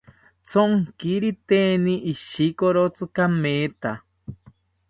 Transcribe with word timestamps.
Tsonkiriteri 0.45 1.95
ishikorotsi 2.13 3.03
kametha 3.15 3.91